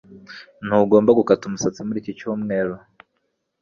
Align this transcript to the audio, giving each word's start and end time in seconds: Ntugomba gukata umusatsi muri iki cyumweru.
Ntugomba 0.65 1.11
gukata 1.19 1.43
umusatsi 1.45 1.79
muri 1.87 1.99
iki 2.01 2.17
cyumweru. 2.19 2.73